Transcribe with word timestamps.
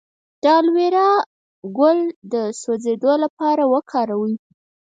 د 0.43 0.45
الوویرا 0.59 1.09
ګل 1.77 1.99
د 2.33 2.35
سوځیدو 2.61 3.11
لپاره 3.23 3.63
وکاروئ 3.73 4.35